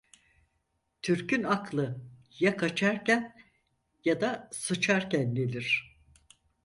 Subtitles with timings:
[1.01, 2.01] Türk'ün aklı
[2.39, 3.35] ya kaçarken
[4.05, 5.97] ya da sıçarken gelir.